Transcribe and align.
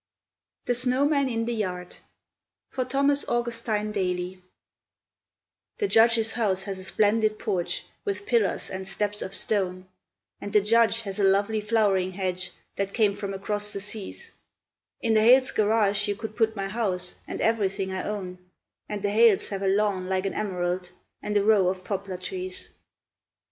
The 0.65 0.73
Snowman 0.73 1.29
in 1.29 1.45
the 1.45 1.53
Yard 1.53 1.97
(For 2.71 2.83
Thomas 2.83 3.23
Augustine 3.29 3.91
Daly) 3.91 4.41
The 5.77 5.87
Judge's 5.87 6.33
house 6.33 6.63
has 6.63 6.79
a 6.79 6.83
splendid 6.83 7.37
porch, 7.37 7.85
with 8.03 8.25
pillars 8.25 8.71
and 8.71 8.87
steps 8.87 9.21
of 9.21 9.31
stone, 9.31 9.87
And 10.41 10.53
the 10.53 10.59
Judge 10.61 11.01
has 11.01 11.19
a 11.19 11.23
lovely 11.23 11.61
flowering 11.61 12.13
hedge 12.13 12.49
that 12.77 12.95
came 12.95 13.13
from 13.13 13.31
across 13.31 13.71
the 13.71 13.79
seas; 13.79 14.31
In 15.01 15.13
the 15.13 15.21
Hales' 15.21 15.51
garage 15.51 16.07
you 16.07 16.15
could 16.15 16.35
put 16.35 16.55
my 16.55 16.67
house 16.67 17.13
and 17.27 17.39
everything 17.39 17.91
I 17.91 18.01
own, 18.01 18.39
And 18.89 19.03
the 19.03 19.11
Hales 19.11 19.49
have 19.49 19.61
a 19.61 19.67
lawn 19.67 20.09
like 20.09 20.25
an 20.25 20.33
emerald 20.33 20.89
and 21.21 21.37
a 21.37 21.43
row 21.43 21.67
of 21.67 21.83
poplar 21.83 22.17
trees. 22.17 22.69